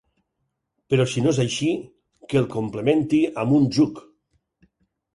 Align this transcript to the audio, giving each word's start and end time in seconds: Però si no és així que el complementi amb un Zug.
Però 0.93 1.05
si 1.11 1.23
no 1.25 1.33
és 1.35 1.41
així 1.43 1.69
que 2.33 2.41
el 2.43 2.49
complementi 2.57 3.23
amb 3.45 3.57
un 3.63 3.71
Zug. 3.79 4.05